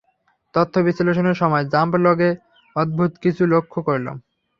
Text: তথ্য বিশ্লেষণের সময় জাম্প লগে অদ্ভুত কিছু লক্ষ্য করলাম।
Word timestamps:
তথ্য 0.53 0.73
বিশ্লেষণের 0.79 1.33
সময় 1.33 1.65
জাম্প 1.65 1.93
লগে 1.97 2.29
অদ্ভুত 2.75 3.11
কিছু 3.21 3.43
লক্ষ্য 3.45 3.79
করলাম। 3.81 4.15